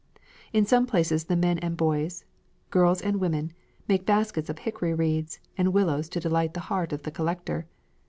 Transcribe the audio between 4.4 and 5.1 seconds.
of hickory